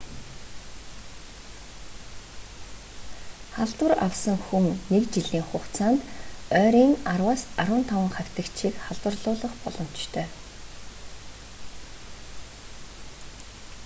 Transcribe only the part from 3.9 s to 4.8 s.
авсан хүн